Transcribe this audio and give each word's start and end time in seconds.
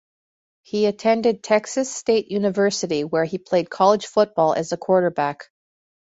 He 0.63 0.87
attended 0.87 1.43
Texas 1.43 1.93
State 1.95 2.31
University, 2.31 3.03
where 3.03 3.23
he 3.25 3.37
played 3.37 3.69
college 3.69 4.07
football 4.07 4.55
as 4.55 4.71
a 4.71 4.77
quarterback. 4.77 5.51